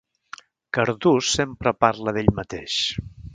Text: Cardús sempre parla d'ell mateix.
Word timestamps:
Cardús 0.77 1.29
sempre 1.41 1.75
parla 1.85 2.15
d'ell 2.17 2.33
mateix. 2.41 2.81